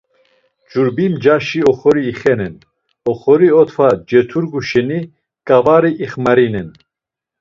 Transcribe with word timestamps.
Ç̆urbi 0.69 1.05
mcaşi 1.13 1.59
oxori 1.71 2.03
ixenen, 2.11 2.55
oxori 3.11 3.49
otfa 3.61 3.87
ceturgu 4.09 4.59
şeni 4.69 4.99
ǩavari 5.47 5.91
ixmarinen. 6.05 6.69